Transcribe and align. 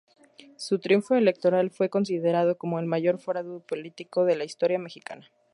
Su 0.57 0.79
triunfo 0.79 1.13
electoral 1.13 1.69
fue 1.69 1.91
considerado 1.91 2.57
como 2.57 2.79
el 2.79 2.87
mayor 2.87 3.19
fraude 3.19 3.59
político 3.59 4.25
de 4.25 4.35
la 4.35 4.45
historia 4.45 4.79
mexicana. 4.79 5.29